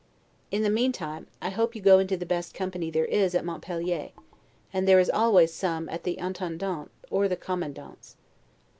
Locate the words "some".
5.55-5.87